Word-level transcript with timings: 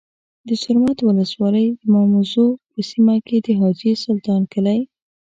د 0.47 0.49
زرمت 0.61 0.97
ولسوالۍ 1.03 1.67
د 1.79 1.81
ماموزو 1.93 2.47
په 2.71 2.79
سیمه 2.89 3.15
کي 3.27 3.37
د 3.45 3.47
حاجي 3.59 3.91
سلطان 4.05 4.41
کلی 4.53 4.79